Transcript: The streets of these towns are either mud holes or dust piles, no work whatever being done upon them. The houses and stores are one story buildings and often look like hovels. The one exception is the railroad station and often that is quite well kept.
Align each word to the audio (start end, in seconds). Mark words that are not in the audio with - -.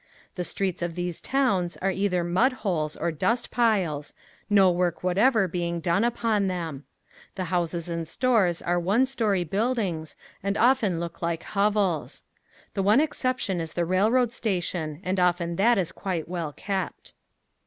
The 0.33 0.43
streets 0.43 0.81
of 0.81 0.95
these 0.95 1.21
towns 1.21 1.77
are 1.77 1.91
either 1.91 2.23
mud 2.23 2.53
holes 2.65 2.97
or 2.97 3.11
dust 3.11 3.51
piles, 3.51 4.15
no 4.49 4.71
work 4.71 5.03
whatever 5.03 5.47
being 5.47 5.79
done 5.79 6.03
upon 6.03 6.47
them. 6.47 6.85
The 7.35 7.43
houses 7.53 7.87
and 7.87 8.07
stores 8.07 8.63
are 8.63 8.79
one 8.79 9.05
story 9.05 9.43
buildings 9.43 10.15
and 10.41 10.57
often 10.57 10.99
look 10.99 11.21
like 11.21 11.43
hovels. 11.43 12.23
The 12.73 12.81
one 12.81 12.99
exception 12.99 13.61
is 13.61 13.73
the 13.73 13.85
railroad 13.85 14.31
station 14.31 15.01
and 15.03 15.19
often 15.19 15.55
that 15.57 15.77
is 15.77 15.91
quite 15.91 16.27
well 16.27 16.51
kept. 16.51 17.13